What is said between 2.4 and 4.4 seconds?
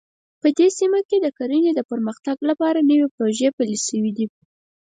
لپاره نوې پروژې پلې شوې دي